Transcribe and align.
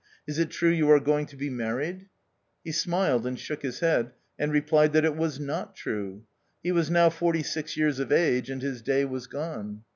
"Is 0.27 0.39
it 0.39 0.49
true 0.49 0.71
you 0.71 0.89
are 0.89 0.99
going 0.99 1.27
to 1.27 1.35
be 1.37 1.51
married?" 1.51 2.09
He 2.65 2.71
smiled 2.71 3.27
and 3.27 3.37
shook 3.37 3.61
his 3.61 3.81
head, 3.81 4.13
and 4.39 4.51
replied 4.51 4.93
that 4.93 5.05
it 5.05 5.15
was 5.15 5.39
not 5.39 5.75
true. 5.75 6.23
He 6.63 6.71
was 6.71 6.89
now 6.89 7.11
forty 7.11 7.43
six 7.43 7.77
years 7.77 7.99
of 7.99 8.11
age, 8.11 8.49
and 8.49 8.63
his 8.63 8.81
day 8.81 9.05
was 9.05 9.27
gone. 9.27 9.83